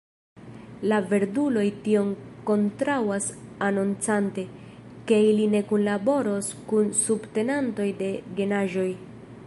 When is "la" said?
0.91-0.97